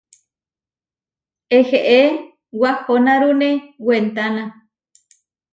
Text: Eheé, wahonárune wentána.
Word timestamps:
Eheé, 1.57 2.01
wahonárune 2.61 3.49
wentána. 3.87 4.45